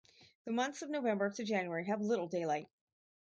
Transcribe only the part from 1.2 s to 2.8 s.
to January have little daylight.